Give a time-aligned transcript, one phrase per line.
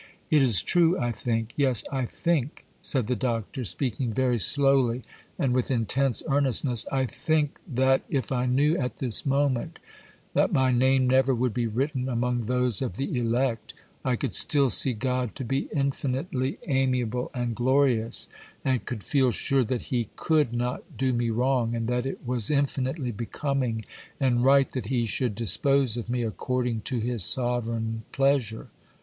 [0.31, 5.03] It is true, I think,—yes, I think,' said the Doctor, speaking very slowly
[5.37, 9.77] and with intense earnestness,—'I think, that, if I knew at this moment
[10.33, 14.71] that my name never would be written among those of the elect, I could still
[14.71, 18.27] see God to be infinitely amiable and glorious,
[18.65, 22.49] and could feel sure that He could not do me wrong, and that it was
[22.49, 23.85] infinitely becoming
[24.19, 28.69] and right that He should dispose of me according to His sovereign pleasure.